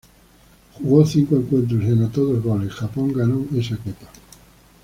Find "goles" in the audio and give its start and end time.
2.43-2.73